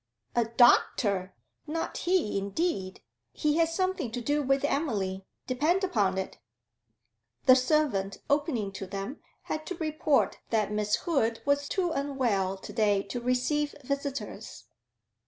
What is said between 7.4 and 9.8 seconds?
The servant, opening to them, had to